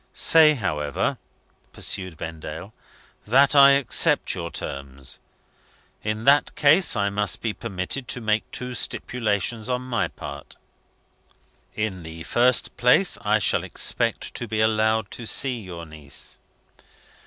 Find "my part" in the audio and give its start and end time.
9.83-10.55